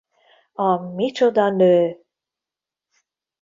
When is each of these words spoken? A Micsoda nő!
A 0.53 0.77
Micsoda 0.77 1.49
nő! 1.49 2.03